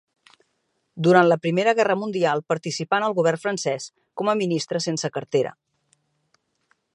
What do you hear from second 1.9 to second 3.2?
Mundial participà en el